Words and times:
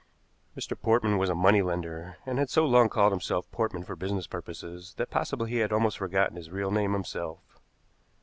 Mr. 0.57 0.75
Portman 0.81 1.19
was 1.19 1.29
a 1.29 1.35
money 1.35 1.61
lender, 1.61 2.17
and 2.25 2.39
had 2.39 2.49
so 2.49 2.65
long 2.65 2.89
called 2.89 3.11
himself 3.11 3.45
Portman 3.51 3.83
for 3.83 3.95
business 3.95 4.25
purposes 4.25 4.95
that 4.97 5.11
possibly 5.11 5.51
he 5.51 5.57
had 5.57 5.71
almost 5.71 5.99
forgotten 5.99 6.37
his 6.37 6.49
real 6.49 6.71
name 6.71 6.93
himself. 6.93 7.59